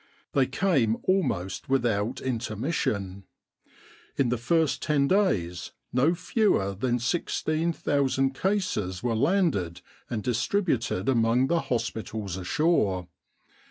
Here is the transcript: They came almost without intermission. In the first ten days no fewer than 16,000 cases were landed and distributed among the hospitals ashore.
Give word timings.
They 0.33 0.47
came 0.47 0.97
almost 1.03 1.69
without 1.69 2.21
intermission. 2.21 3.23
In 4.17 4.29
the 4.29 4.37
first 4.39 4.81
ten 4.81 5.07
days 5.07 5.73
no 5.93 6.15
fewer 6.15 6.73
than 6.73 6.97
16,000 6.97 8.33
cases 8.33 9.03
were 9.03 9.15
landed 9.15 9.81
and 10.09 10.23
distributed 10.23 11.07
among 11.07 11.45
the 11.49 11.59
hospitals 11.61 12.35
ashore. 12.35 13.09